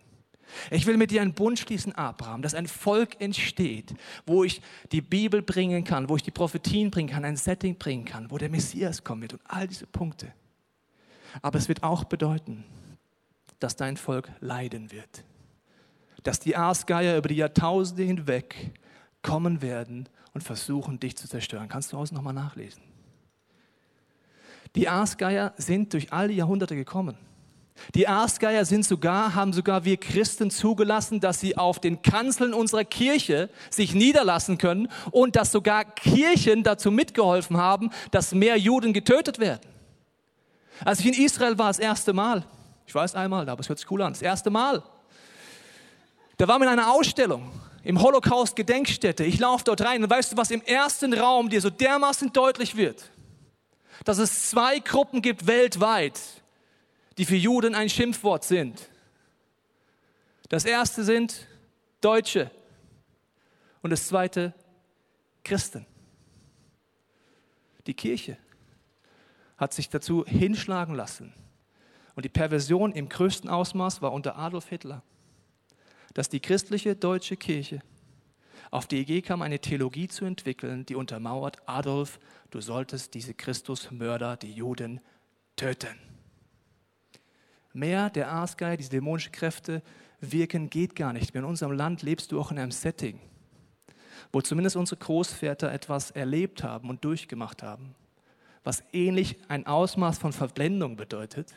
[0.69, 3.95] Ich will mit dir einen Bund schließen, Abraham, dass ein Volk entsteht,
[4.27, 8.05] wo ich die Bibel bringen kann, wo ich die Prophetien bringen kann, ein Setting bringen
[8.05, 10.31] kann, wo der Messias kommen wird und all diese Punkte.
[11.41, 12.63] Aber es wird auch bedeuten,
[13.59, 15.23] dass dein Volk leiden wird.
[16.21, 18.73] Dass die Aasgeier über die Jahrtausende hinweg
[19.23, 21.67] kommen werden und versuchen, dich zu zerstören.
[21.67, 22.94] Kannst du aus nochmal nachlesen.
[24.75, 27.17] Die Aasgeier sind durch alle Jahrhunderte gekommen.
[27.93, 32.85] Die Aasgeier sind sogar, haben sogar wir Christen zugelassen, dass sie auf den Kanzeln unserer
[32.85, 39.39] Kirche sich niederlassen können und dass sogar Kirchen dazu mitgeholfen haben, dass mehr Juden getötet
[39.39, 39.69] werden.
[40.83, 42.45] Als ich in Israel war, das erste Mal,
[42.85, 44.81] ich weiß einmal, aber es hört sich cool an, das erste Mal,
[46.37, 47.51] da war mir eine Ausstellung
[47.83, 49.23] im Holocaust-Gedenkstätte.
[49.23, 52.75] Ich laufe dort rein und weißt du, was im ersten Raum dir so dermaßen deutlich
[52.75, 53.09] wird?
[54.03, 56.19] Dass es zwei Gruppen gibt weltweit,
[57.17, 58.89] die für Juden ein Schimpfwort sind.
[60.49, 61.47] Das erste sind
[62.01, 62.51] Deutsche
[63.81, 64.53] und das zweite
[65.43, 65.85] Christen.
[67.87, 68.37] Die Kirche
[69.57, 71.33] hat sich dazu hinschlagen lassen.
[72.15, 75.03] Und die Perversion im größten Ausmaß war unter Adolf Hitler,
[76.13, 77.81] dass die christliche deutsche Kirche
[78.75, 82.19] auf die Idee kam, eine Theologie zu entwickeln, die untermauert, Adolf,
[82.51, 84.99] du solltest diese Christusmörder, die Juden,
[85.55, 85.95] töten.
[87.71, 89.81] Mehr der Aasgeier, diese dämonischen Kräfte
[90.19, 91.43] wirken, geht gar nicht mehr.
[91.43, 93.21] In unserem Land lebst du auch in einem Setting,
[94.33, 97.95] wo zumindest unsere Großväter etwas erlebt haben und durchgemacht haben,
[98.65, 101.53] was ähnlich ein Ausmaß von Verblendung bedeutet,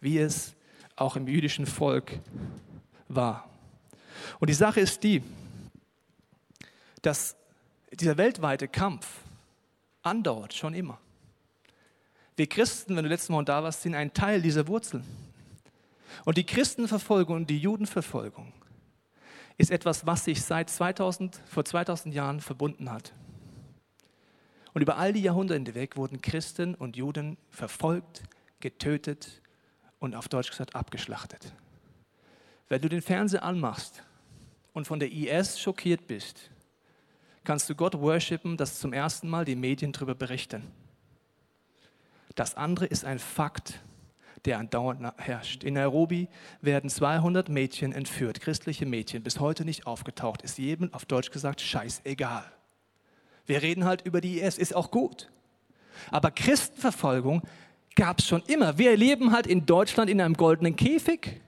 [0.00, 0.54] wie es
[0.96, 2.20] auch im jüdischen Volk
[3.08, 3.50] war.
[4.40, 5.22] Und die Sache ist die,
[7.02, 7.36] dass
[7.92, 9.06] dieser weltweite Kampf
[10.02, 10.98] andauert schon immer.
[12.36, 15.04] Wir Christen, wenn du letztes Mal da warst, sind ein Teil dieser Wurzeln.
[16.24, 18.52] Und die Christenverfolgung und die Judenverfolgung
[19.58, 23.12] ist etwas, was sich seit 2000, vor 2000 Jahren verbunden hat.
[24.72, 28.22] Und über all die Jahrhunderte hinweg wurden Christen und Juden verfolgt,
[28.60, 29.42] getötet
[29.98, 31.52] und auf Deutsch gesagt abgeschlachtet.
[32.68, 34.02] Wenn du den Fernseher anmachst
[34.72, 36.50] und von der IS schockiert bist,
[37.44, 40.62] kannst du Gott worshipen, dass zum ersten Mal die Medien darüber berichten.
[42.34, 43.80] Das andere ist ein Fakt,
[44.44, 45.64] der andauernd herrscht.
[45.64, 46.28] In Nairobi
[46.60, 50.42] werden 200 Mädchen entführt, christliche Mädchen, bis heute nicht aufgetaucht.
[50.42, 52.44] Ist jedem auf Deutsch gesagt scheißegal.
[53.46, 55.30] Wir reden halt über die IS, ist auch gut.
[56.10, 57.42] Aber Christenverfolgung
[57.94, 58.78] gab es schon immer.
[58.78, 61.40] Wir leben halt in Deutschland in einem goldenen Käfig.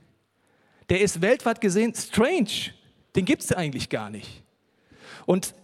[0.89, 2.73] Der ist weltweit gesehen strange.
[3.17, 4.43] Den gibt es eigentlich gar nicht.
[5.27, 5.55] Und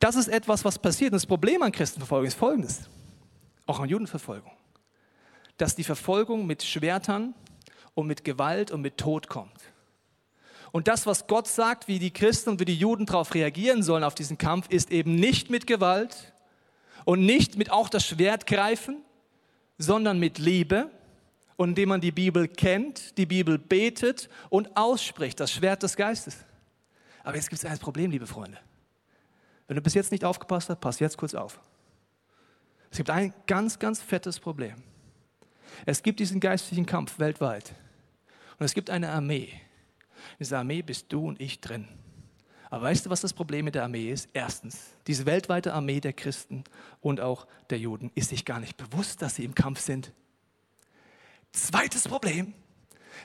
[0.00, 1.12] das ist etwas, was passiert.
[1.12, 2.80] Und das Problem an Christenverfolgung ist folgendes,
[3.66, 4.50] auch an Judenverfolgung,
[5.58, 7.34] dass die Verfolgung mit Schwertern
[7.94, 9.60] und mit Gewalt und mit Tod kommt.
[10.72, 14.04] Und das, was Gott sagt, wie die Christen und wie die Juden darauf reagieren sollen
[14.04, 16.32] auf diesen Kampf, ist eben nicht mit Gewalt
[17.04, 19.02] und nicht mit auch das Schwert greifen,
[19.78, 20.90] sondern mit Liebe
[21.56, 26.36] und indem man die Bibel kennt, die Bibel betet und ausspricht, das Schwert des Geistes.
[27.24, 28.58] Aber jetzt gibt es ein Problem, liebe Freunde.
[29.70, 31.60] Wenn du bis jetzt nicht aufgepasst hast, pass jetzt kurz auf.
[32.90, 34.74] Es gibt ein ganz, ganz fettes Problem.
[35.86, 37.72] Es gibt diesen geistlichen Kampf weltweit.
[38.58, 39.48] Und es gibt eine Armee.
[39.52, 41.86] In dieser Armee bist du und ich drin.
[42.68, 44.28] Aber weißt du, was das Problem mit der Armee ist?
[44.32, 46.64] Erstens, diese weltweite Armee der Christen
[47.00, 50.12] und auch der Juden ist sich gar nicht bewusst, dass sie im Kampf sind.
[51.52, 52.54] Zweites Problem,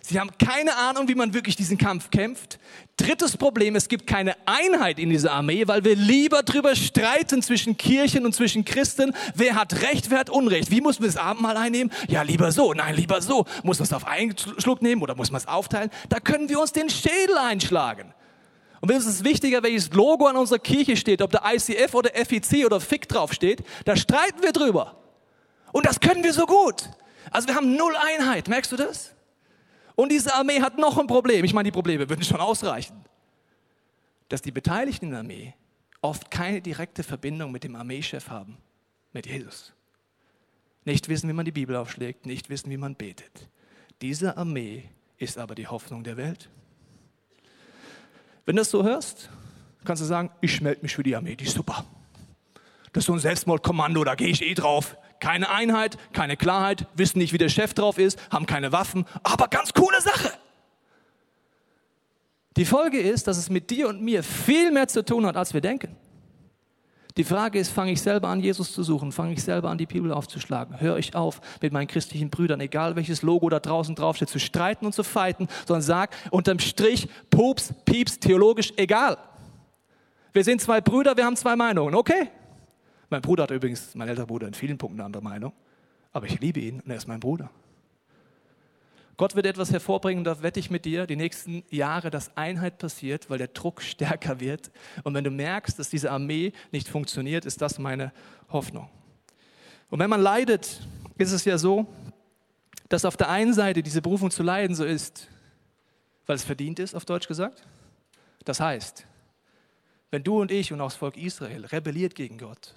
[0.02, 2.60] Sie haben keine Ahnung, wie man wirklich diesen Kampf kämpft.
[2.98, 7.78] Drittes Problem, es gibt keine Einheit in dieser Armee, weil wir lieber darüber streiten zwischen
[7.78, 9.14] Kirchen und zwischen Christen.
[9.34, 10.72] Wer hat Recht, wer hat Unrecht?
[10.72, 11.92] Wie muss man das Abendmahl einnehmen?
[12.08, 13.46] Ja, lieber so, nein, lieber so.
[13.64, 15.90] Muss man es auf einen Schluck nehmen oder muss man es aufteilen?
[16.10, 18.14] Da können wir uns den Schädel einschlagen.
[18.82, 22.12] Und wenn es ist wichtiger, welches Logo an unserer Kirche steht, ob der ICF oder
[22.14, 24.98] FEC oder FIC draufsteht, da streiten wir drüber.
[25.72, 26.84] Und das können wir so gut.
[27.32, 29.15] Also wir haben null Einheit, merkst du das?
[29.96, 31.46] Und diese Armee hat noch ein Problem.
[31.46, 33.04] Ich meine, die Probleme würden schon ausreichen.
[34.30, 35.54] Dass die Beteiligten in der Armee
[36.02, 38.58] oft keine direkte Verbindung mit dem Armeechef haben,
[39.14, 39.74] mit Jesus.
[40.84, 43.50] Nicht wissen, wie man die Bibel aufschlägt, nicht wissen, wie man betet.
[44.02, 46.50] Diese Armee ist aber die Hoffnung der Welt.
[48.46, 49.30] Wenn du das so hörst,
[49.84, 51.86] kannst du sagen, ich melde mich für die Armee, die ist super.
[52.96, 54.96] Das ist so ein Selbstmordkommando, da gehe ich eh drauf.
[55.20, 59.50] Keine Einheit, keine Klarheit, wissen nicht, wie der Chef drauf ist, haben keine Waffen, aber
[59.50, 60.32] ganz coole Sache.
[62.56, 65.54] Die Folge ist, dass es mit dir und mir viel mehr zu tun hat, als
[65.54, 65.98] wir denken.
[67.18, 69.12] Die Frage ist, fange ich selber an, Jesus zu suchen?
[69.12, 70.80] Fange ich selber an, die Bibel aufzuschlagen?
[70.80, 74.86] Höre ich auf, mit meinen christlichen Brüdern, egal welches Logo da draußen draufsteht, zu streiten
[74.86, 79.18] und zu fighten, sondern sag unterm Strich, Pups, Pieps, theologisch, egal.
[80.32, 82.30] Wir sind zwei Brüder, wir haben zwei Meinungen, okay?
[83.10, 85.54] Mein Bruder hat übrigens, mein älterer Bruder, in vielen Punkten eine andere Meinung,
[86.12, 87.50] aber ich liebe ihn und er ist mein Bruder.
[89.18, 93.30] Gott wird etwas hervorbringen, da wette ich mit dir, die nächsten Jahre, dass Einheit passiert,
[93.30, 94.72] weil der Druck stärker wird.
[95.04, 98.12] Und wenn du merkst, dass diese Armee nicht funktioniert, ist das meine
[98.50, 98.90] Hoffnung.
[99.90, 100.82] Und wenn man leidet,
[101.18, 101.86] ist es ja so,
[102.90, 105.30] dass auf der einen Seite diese Berufung zu leiden so ist,
[106.26, 107.64] weil es verdient ist, auf Deutsch gesagt.
[108.44, 109.06] Das heißt,
[110.12, 112.74] wenn du und ich und auch das Volk Israel rebelliert gegen Gott,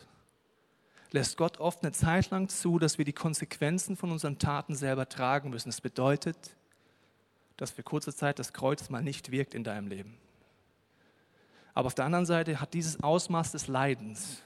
[1.10, 5.08] lässt Gott oft eine Zeit lang zu, dass wir die Konsequenzen von unseren Taten selber
[5.08, 5.68] tragen müssen.
[5.68, 6.56] Das bedeutet,
[7.56, 10.16] dass für kurze Zeit das Kreuz mal nicht wirkt in deinem Leben.
[11.74, 14.42] Aber auf der anderen Seite hat dieses Ausmaß des Leidens,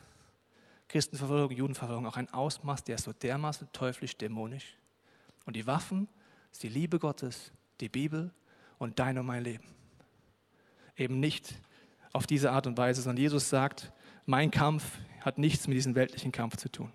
[0.89, 4.77] Christenverfolgung, Judenverfolgung, auch ein Ausmaß, der ist so dermaßen teuflisch, dämonisch.
[5.47, 6.09] Und die Waffen
[6.53, 8.31] ist die Liebe Gottes, die Bibel
[8.79, 9.65] und dein und mein Leben.
[10.97, 11.55] Eben nicht
[12.13, 13.93] auf diese Art und Weise, sondern Jesus sagt,
[14.27, 14.85] mein Kampf
[15.23, 16.91] hat nichts mit diesem weltlichen Kampf zu tun.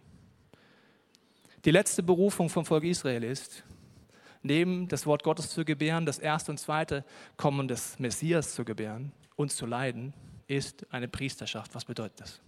[1.65, 3.63] Die letzte Berufung vom Volk Israel ist,
[4.43, 7.03] neben das Wort Gottes zu gebären, das erste und zweite
[7.35, 10.13] Kommen des Messias zu gebären, uns zu leiden,
[10.47, 11.75] ist eine Priesterschaft.
[11.75, 12.39] Was bedeutet das?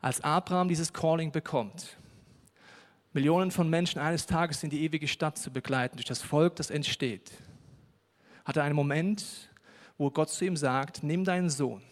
[0.00, 1.96] Als Abraham dieses Calling bekommt,
[3.12, 6.70] Millionen von Menschen eines Tages in die ewige Stadt zu begleiten, durch das Volk, das
[6.70, 7.30] entsteht,
[8.44, 9.50] hat er einen Moment,
[9.98, 11.82] wo Gott zu ihm sagt, nimm deinen Sohn,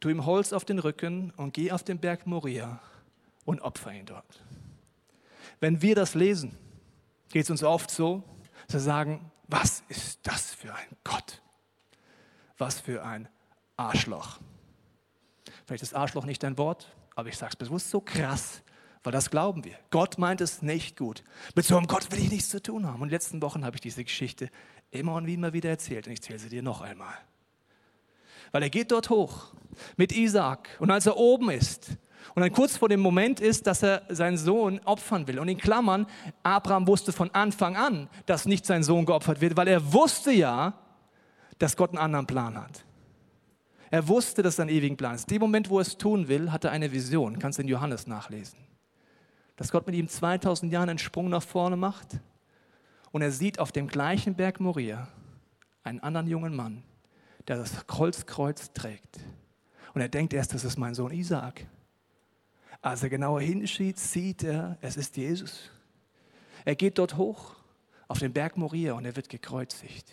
[0.00, 2.80] tu ihm Holz auf den Rücken und geh auf den Berg Moria
[3.44, 4.42] und opfer ihn dort.
[5.60, 6.56] Wenn wir das lesen,
[7.30, 8.22] geht es uns oft so,
[8.68, 11.40] wir sagen, was ist das für ein Gott?
[12.58, 13.28] Was für ein
[13.76, 14.38] Arschloch.
[15.66, 18.62] Vielleicht ist Arschloch nicht dein Wort, aber ich sage es bewusst so krass,
[19.02, 19.78] weil das glauben wir.
[19.90, 21.22] Gott meint es nicht gut.
[21.54, 22.96] Mit so einem Gott will ich nichts zu tun haben.
[22.96, 24.50] Und in den letzten Wochen habe ich diese Geschichte
[24.90, 27.14] immer und immer wieder erzählt und ich erzähle sie dir noch einmal.
[28.52, 29.52] Weil er geht dort hoch
[29.96, 31.90] mit Isaac und als er oben ist
[32.34, 35.38] und dann kurz vor dem Moment ist, dass er seinen Sohn opfern will.
[35.38, 36.06] Und in Klammern,
[36.42, 40.74] Abraham wusste von Anfang an, dass nicht sein Sohn geopfert wird, weil er wusste ja,
[41.58, 42.84] dass Gott einen anderen Plan hat.
[43.90, 45.30] Er wusste, dass er einen ewigen Plan ist.
[45.30, 47.38] In dem Moment, wo er es tun will, hat er eine Vision.
[47.38, 48.58] Kannst du in Johannes nachlesen.
[49.56, 52.20] Dass Gott mit ihm 2000 Jahren einen Sprung nach vorne macht
[53.12, 55.08] und er sieht auf dem gleichen Berg Moria
[55.84, 56.82] einen anderen jungen Mann,
[57.48, 59.20] der das Holzkreuz trägt.
[59.94, 61.66] Und er denkt erst, das ist mein Sohn Isaak.
[62.82, 65.70] Als er genauer hinsieht, sieht er, es ist Jesus.
[66.64, 67.56] Er geht dort hoch
[68.08, 70.12] auf den Berg Moria und er wird gekreuzigt.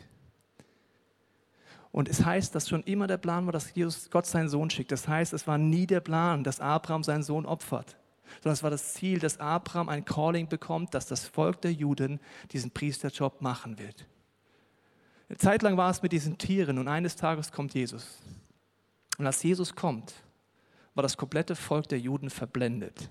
[1.92, 4.92] Und es heißt, dass schon immer der Plan war, dass Jesus Gott seinen Sohn schickt.
[4.92, 7.98] Das heißt, es war nie der Plan, dass Abraham seinen Sohn opfert,
[8.42, 12.20] sondern es war das Ziel, dass Abraham ein Calling bekommt, dass das Volk der Juden
[12.52, 14.08] diesen Priesterjob machen wird.
[15.34, 18.20] Eine Zeit lang war es mit diesen Tieren und eines Tages kommt Jesus.
[19.18, 20.14] Und als Jesus kommt,
[20.94, 23.10] war das komplette Volk der Juden verblendet.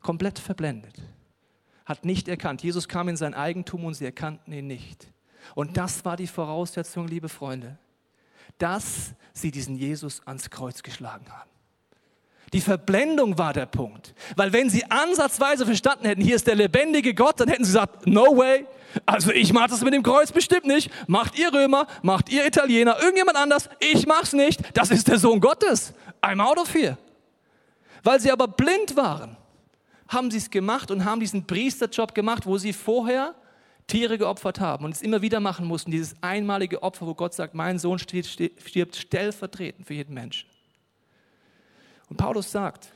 [0.00, 1.00] Komplett verblendet.
[1.86, 2.62] Hat nicht erkannt.
[2.62, 5.10] Jesus kam in sein Eigentum und sie erkannten ihn nicht.
[5.54, 7.78] Und das war die Voraussetzung, liebe Freunde,
[8.58, 11.50] dass sie diesen Jesus ans Kreuz geschlagen haben.
[12.52, 14.14] Die Verblendung war der Punkt.
[14.36, 18.06] Weil wenn sie ansatzweise verstanden hätten, hier ist der lebendige Gott, dann hätten sie gesagt,
[18.06, 18.66] no way,
[19.06, 20.90] also ich mache das mit dem Kreuz bestimmt nicht.
[21.06, 24.60] Macht ihr Römer, macht ihr Italiener, irgendjemand anders, ich mach's nicht.
[24.76, 25.94] Das ist der Sohn Gottes.
[26.20, 26.98] I'm out of here.
[28.02, 29.36] Weil sie aber blind waren,
[30.08, 33.34] haben sie es gemacht und haben diesen Priesterjob gemacht, wo sie vorher
[33.86, 37.54] Tiere geopfert haben und es immer wieder machen mussten, dieses einmalige Opfer, wo Gott sagt,
[37.54, 40.51] mein Sohn stirbt stellvertretend für jeden Menschen.
[42.12, 42.92] Und Paulus sagt,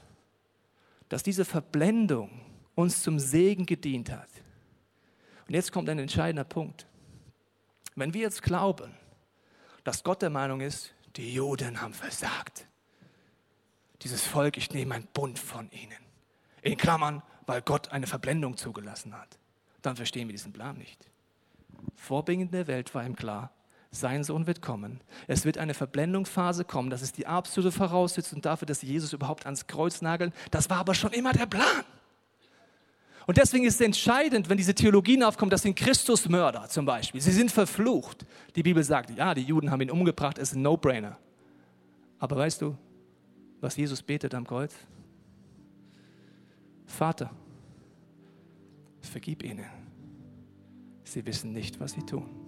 [1.09, 2.43] dass diese Verblendung
[2.75, 4.29] uns zum Segen gedient hat.
[5.49, 6.87] Und jetzt kommt ein entscheidender Punkt.
[7.95, 8.95] Wenn wir jetzt glauben,
[9.85, 12.69] dass Gott der Meinung ist, die Juden haben versagt,
[14.03, 15.97] dieses Volk, ich nehme einen Bund von ihnen,
[16.61, 19.39] in Klammern, weil Gott eine Verblendung zugelassen hat,
[19.81, 21.09] dann verstehen wir diesen Plan nicht.
[21.95, 23.51] Vorbeginn der Welt war ihm klar,
[24.01, 25.01] sein Sohn wird kommen.
[25.27, 26.91] Es wird eine Verblendungsphase kommen.
[26.91, 30.33] Das ist die absolute Voraussetzung dafür, dass Jesus überhaupt ans Kreuz nageln.
[30.51, 31.85] Das war aber schon immer der Plan.
[33.27, 37.21] Und deswegen ist es entscheidend, wenn diese Theologien aufkommen, das sind Christusmörder zum Beispiel.
[37.21, 38.25] Sie sind verflucht.
[38.55, 41.19] Die Bibel sagt, ja, die Juden haben ihn umgebracht, es ist ein No-Brainer.
[42.19, 42.77] Aber weißt du,
[43.61, 44.75] was Jesus betet am Kreuz?
[46.87, 47.31] Vater,
[49.01, 49.67] vergib ihnen.
[51.03, 52.46] Sie wissen nicht, was sie tun.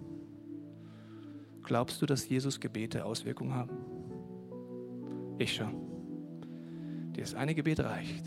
[1.69, 3.69] Glaubst du, dass Jesus Gebete Auswirkungen haben?
[5.37, 5.75] Ich schon.
[7.15, 8.25] Dir ist eine Gebet reicht.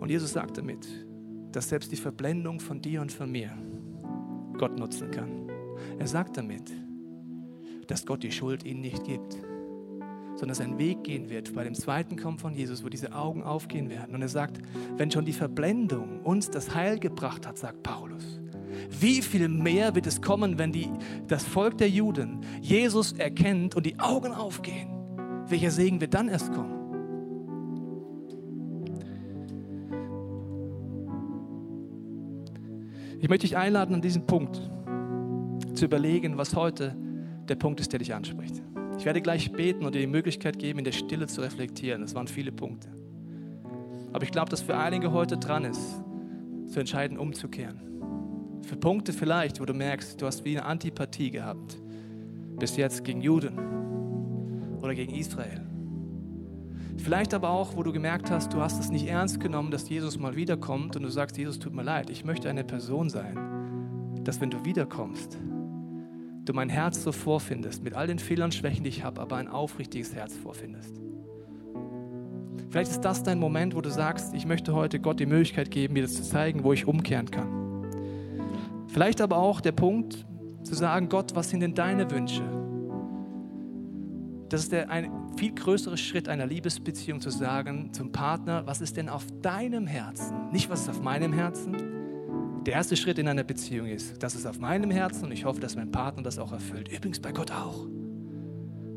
[0.00, 0.86] Und Jesus sagt damit,
[1.50, 3.56] dass selbst die Verblendung von dir und von mir
[4.58, 5.48] Gott nutzen kann.
[5.98, 6.70] Er sagt damit,
[7.86, 9.32] dass Gott die Schuld ihnen nicht gibt,
[10.34, 13.42] sondern dass ein Weg gehen wird bei dem zweiten Kommen von Jesus, wo diese Augen
[13.42, 14.14] aufgehen werden.
[14.14, 14.58] Und er sagt,
[14.98, 18.07] wenn schon die Verblendung uns das Heil gebracht hat, sagt Paulus,
[19.00, 20.88] wie viel mehr wird es kommen, wenn die,
[21.26, 24.88] das Volk der Juden Jesus erkennt und die Augen aufgehen?
[25.48, 26.78] Welcher Segen wird dann erst kommen?
[33.20, 34.60] Ich möchte dich einladen, an diesem Punkt
[35.74, 36.96] zu überlegen, was heute
[37.48, 38.62] der Punkt ist, der dich anspricht.
[38.98, 42.02] Ich werde gleich beten und dir die Möglichkeit geben, in der Stille zu reflektieren.
[42.02, 42.88] Das waren viele Punkte.
[44.12, 46.02] Aber ich glaube, dass für einige heute dran ist,
[46.66, 47.80] zu entscheiden, umzukehren.
[48.68, 51.78] Für Punkte vielleicht, wo du merkst, du hast wie eine Antipathie gehabt,
[52.58, 53.58] bis jetzt gegen Juden
[54.82, 55.66] oder gegen Israel.
[56.98, 60.18] Vielleicht aber auch, wo du gemerkt hast, du hast es nicht ernst genommen, dass Jesus
[60.18, 63.38] mal wiederkommt und du sagst, Jesus, tut mir leid, ich möchte eine Person sein,
[64.24, 65.38] dass wenn du wiederkommst,
[66.44, 69.36] du mein Herz so vorfindest, mit all den Fehlern und Schwächen, die ich habe, aber
[69.36, 70.94] ein aufrichtiges Herz vorfindest.
[72.68, 75.94] Vielleicht ist das dein Moment, wo du sagst, ich möchte heute Gott die Möglichkeit geben,
[75.94, 77.57] mir das zu zeigen, wo ich umkehren kann.
[78.88, 80.26] Vielleicht aber auch der Punkt
[80.62, 82.42] zu sagen, Gott, was sind denn deine Wünsche?
[84.48, 88.96] Das ist der, ein viel größere Schritt einer Liebesbeziehung zu sagen zum Partner, was ist
[88.96, 90.50] denn auf deinem Herzen?
[90.52, 91.76] Nicht, was ist auf meinem Herzen.
[92.64, 95.60] Der erste Schritt in einer Beziehung ist, das ist auf meinem Herzen und ich hoffe,
[95.60, 96.88] dass mein Partner das auch erfüllt.
[96.88, 97.86] Übrigens bei Gott auch.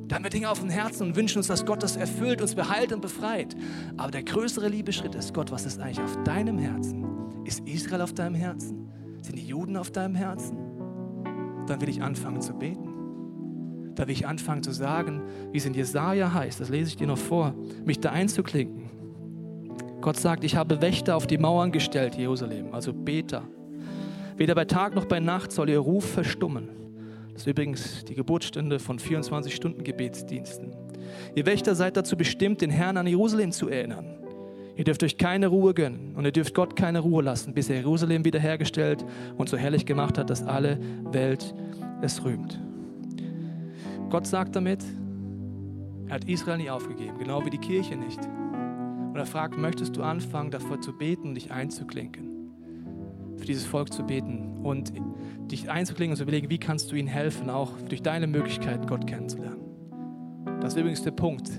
[0.08, 2.56] Da haben wir Dinge auf dem Herzen und wünschen uns, dass Gott das erfüllt, uns
[2.56, 3.56] beheilt und befreit.
[3.96, 7.06] Aber der größere Liebeschritt ist, Gott, was ist eigentlich auf deinem Herzen?
[7.46, 8.91] Ist Israel auf deinem Herzen?
[9.22, 10.58] Sind die Juden auf deinem Herzen?
[11.68, 12.90] Dann will ich anfangen zu beten.
[13.96, 17.08] Da will ich anfangen zu sagen, wie es in Jesaja heißt, das lese ich dir
[17.08, 17.54] noch vor,
[17.86, 18.90] mich da einzuklinken.
[20.02, 23.44] Gott sagt, ich habe Wächter auf die Mauern gestellt, Jerusalem, also Beter.
[24.38, 26.70] Weder bei Tag noch bei Nacht soll ihr Ruf verstummen.
[27.32, 30.76] Das ist übrigens die Geburtsstunde von 24 Stunden Gebetsdiensten.
[31.36, 34.21] Ihr Wächter seid dazu bestimmt, den Herrn an Jerusalem zu erinnern.
[34.82, 37.76] Ihr dürft euch keine Ruhe gönnen und ihr dürft Gott keine Ruhe lassen, bis er
[37.76, 39.06] Jerusalem wiederhergestellt
[39.38, 40.80] und so herrlich gemacht hat, dass alle
[41.12, 41.54] Welt
[42.02, 42.60] es rühmt.
[44.10, 44.84] Gott sagt damit,
[46.08, 48.18] er hat Israel nie aufgegeben, genau wie die Kirche nicht.
[48.26, 52.50] Und er fragt, möchtest du anfangen, davor zu beten und dich einzuklinken?
[53.38, 54.94] Für dieses Volk zu beten und
[55.52, 59.06] dich einzuklinken und zu überlegen, wie kannst du ihnen helfen, auch durch deine Möglichkeiten Gott
[59.06, 59.62] kennenzulernen.
[60.60, 61.52] Das ist übrigens der Punkt.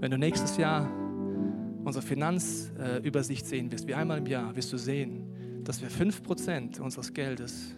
[0.00, 0.88] Wenn du nächstes Jahr
[1.90, 7.12] unsere Finanzübersicht sehen wirst, wie einmal im Jahr, wirst du sehen, dass wir 5% unseres
[7.12, 7.74] Geldes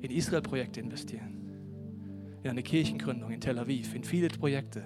[0.00, 1.44] in Israel-Projekte investieren
[2.44, 4.82] in eine Kirchengründung in Tel Aviv, in viele Projekte.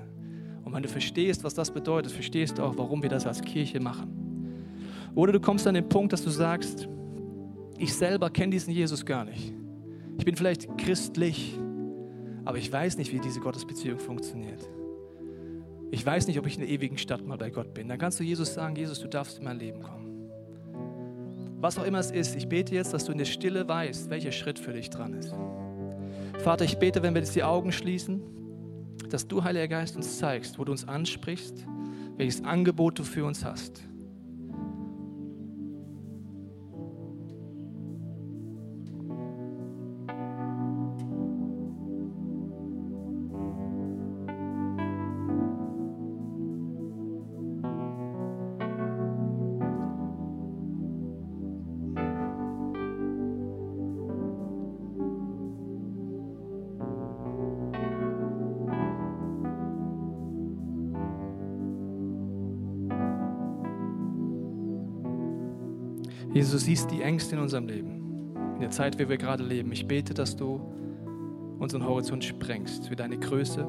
[0.64, 3.80] Und wenn du verstehst, was das bedeutet, verstehst du auch, warum wir das als Kirche
[3.80, 5.10] machen.
[5.16, 6.88] Oder du kommst an den Punkt, dass du sagst,
[7.76, 9.52] ich selber kenne diesen Jesus gar nicht.
[10.18, 11.58] Ich bin vielleicht christlich,
[12.44, 14.68] aber ich weiß nicht, wie diese Gottesbeziehung funktioniert.
[15.90, 17.88] Ich weiß nicht, ob ich in der ewigen Stadt mal bei Gott bin.
[17.88, 20.30] Dann kannst du Jesus sagen, Jesus, du darfst in mein Leben kommen.
[21.60, 24.30] Was auch immer es ist, ich bete jetzt, dass du in der Stille weißt, welcher
[24.32, 25.34] Schritt für dich dran ist.
[26.38, 28.22] Vater, ich bete, wenn wir jetzt die Augen schließen,
[29.10, 31.66] dass du, Heiliger Geist, uns zeigst, wo du uns ansprichst,
[32.16, 33.82] welches Angebot du für uns hast.
[66.32, 69.72] Jesus, du siehst die Ängste in unserem Leben, in der Zeit, wie wir gerade leben.
[69.72, 70.60] Ich bete, dass du
[71.58, 73.66] unseren Horizont sprengst für deine Größe,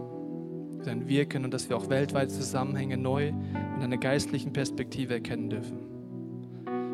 [0.78, 5.50] für dein Wirken und dass wir auch weltweit Zusammenhänge neu in einer geistlichen Perspektive erkennen
[5.50, 5.80] dürfen.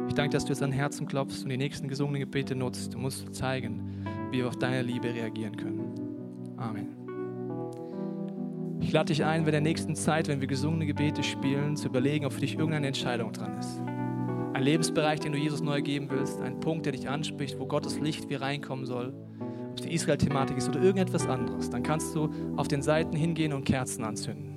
[0.07, 3.05] Ich danke, dass du jetzt an Herzen klopfst und die nächsten gesungenen Gebete nutzt, um
[3.05, 6.55] uns zu zeigen, wie wir auf deine Liebe reagieren können.
[6.57, 6.89] Amen.
[8.81, 12.25] Ich lade dich ein, bei der nächsten Zeit, wenn wir gesungene Gebete spielen, zu überlegen,
[12.25, 13.81] ob für dich irgendeine Entscheidung dran ist
[14.55, 17.99] ein Lebensbereich, den du Jesus neu geben willst, ein Punkt, der dich anspricht, wo Gottes
[17.99, 19.13] Licht wie reinkommen soll,
[19.69, 23.51] ob es die Israel-Thematik ist oder irgendetwas anderes, dann kannst du auf den Seiten hingehen
[23.51, 24.55] und Kerzen anzünden.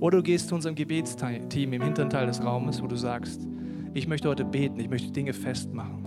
[0.00, 3.48] Oder du gehst zu unserem Gebetsteam im hinteren Teil des Raumes, wo du sagst,
[3.94, 6.04] ich möchte heute beten, ich möchte Dinge festmachen.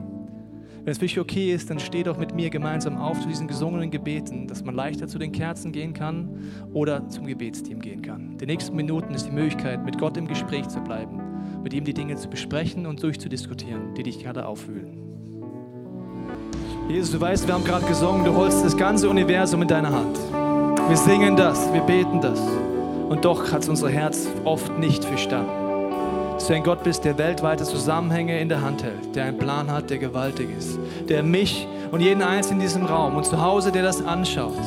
[0.84, 3.48] Wenn es für dich okay ist, dann steh doch mit mir gemeinsam auf zu diesen
[3.48, 6.30] gesungenen Gebeten, dass man leichter zu den Kerzen gehen kann
[6.74, 8.38] oder zum Gebetsteam gehen kann.
[8.38, 11.29] Den nächsten Minuten ist die Möglichkeit, mit Gott im Gespräch zu bleiben
[11.64, 15.10] mit ihm die Dinge zu besprechen und durchzudiskutieren, die dich gerade aufwühlen.
[16.90, 20.18] Jesus, du weißt, wir haben gerade gesungen, du holst das ganze Universum in deine Hand.
[20.88, 22.40] Wir singen das, wir beten das.
[23.10, 25.52] Und doch hat es unser Herz oft nicht verstanden.
[26.34, 29.70] Dass du ein Gott bist, der weltweite Zusammenhänge in der Hand hält, der einen Plan
[29.70, 33.72] hat, der gewaltig ist, der mich und jeden Einzelnen in diesem Raum und zu Hause,
[33.72, 34.58] der das anschaut,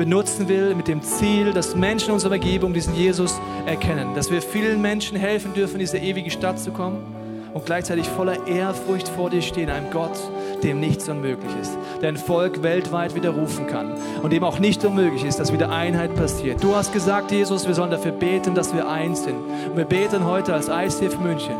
[0.00, 4.40] benutzen will mit dem Ziel, dass Menschen in unserer Umgebung diesen Jesus erkennen, dass wir
[4.40, 7.04] vielen Menschen helfen dürfen, in diese ewige Stadt zu kommen
[7.52, 10.18] und gleichzeitig voller Ehrfurcht vor dir stehen, einem Gott,
[10.62, 13.92] dem nichts unmöglich ist, der ein Volk weltweit widerrufen kann
[14.22, 16.64] und dem auch nicht unmöglich ist, dass wieder Einheit passiert.
[16.64, 19.36] Du hast gesagt, Jesus, wir sollen dafür beten, dass wir eins sind.
[19.68, 21.56] Und wir beten heute als ICF München,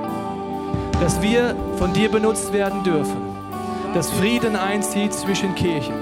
[0.98, 3.18] dass wir von dir benutzt werden dürfen,
[3.92, 5.92] dass Frieden einzieht zwischen Kirchen,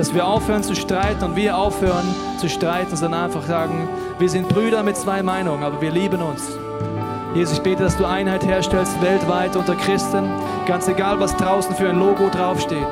[0.00, 2.06] dass wir aufhören zu streiten und wir aufhören
[2.38, 3.86] zu streiten, sondern einfach sagen,
[4.18, 6.56] wir sind Brüder mit zwei Meinungen, aber wir lieben uns.
[7.34, 10.30] Jesus, ich bete, dass du Einheit herstellst weltweit unter Christen,
[10.66, 12.88] ganz egal, was draußen für ein Logo draufsteht,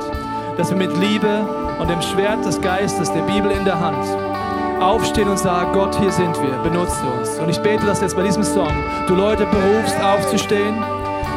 [0.55, 1.47] dass wir mit Liebe
[1.79, 4.05] und dem Schwert des Geistes, der Bibel in der Hand,
[4.79, 7.39] aufstehen und sagen, Gott, hier sind wir, benutze uns.
[7.39, 8.71] Und ich bete, dass jetzt bei diesem Song
[9.07, 10.75] du Leute berufst, aufzustehen,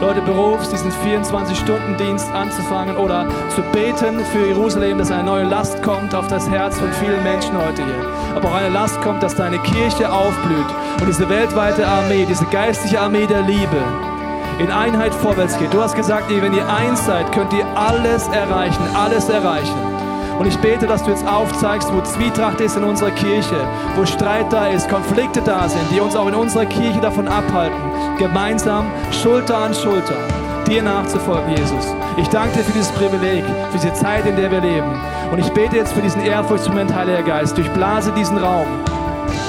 [0.02, 3.24] Leute berufst, diesen 24-Stunden-Dienst anzufangen oder
[3.54, 7.56] zu beten für Jerusalem, dass eine neue Last kommt auf das Herz von vielen Menschen
[7.56, 8.04] heute hier.
[8.34, 10.66] Aber auch eine Last kommt, dass deine Kirche aufblüht
[11.00, 13.76] und diese weltweite Armee, diese geistliche Armee der Liebe
[14.58, 15.72] in Einheit vorwärts geht.
[15.72, 19.91] Du hast gesagt, wenn ihr eins seid, könnt ihr alles erreichen, alles erreichen.
[20.38, 23.56] Und ich bete, dass du jetzt aufzeigst, wo Zwietracht ist in unserer Kirche,
[23.96, 27.78] wo Streit da ist, Konflikte da sind, die uns auch in unserer Kirche davon abhalten,
[28.18, 30.16] gemeinsam Schulter an Schulter
[30.72, 31.94] dir nachzufolgen, Jesus.
[32.16, 34.90] Ich danke dir für dieses Privileg, für diese Zeit, in der wir leben.
[35.30, 37.56] Und ich bete jetzt für diesen Ehrfurchtsmoment, Heiliger Geist.
[37.56, 38.66] Durchblase diesen Raum.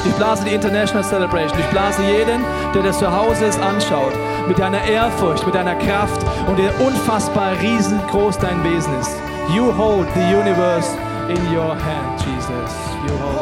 [0.04, 1.58] Durchblase die International Celebration.
[1.58, 4.14] Durchblase jeden, der das zu Hause ist, anschaut.
[4.48, 9.33] Mit deiner Ehrfurcht, mit deiner Kraft und der unfassbar riesengroß dein Wesen ist.
[9.52, 10.90] You hold the universe
[11.30, 13.12] in your hand, Jesus.
[13.12, 13.33] You hold.